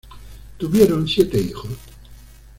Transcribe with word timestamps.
Tuvieron 0.57 1.07
siete 1.07 1.37
hijos. 1.37 1.73